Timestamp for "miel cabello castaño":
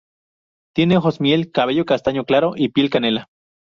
1.21-2.25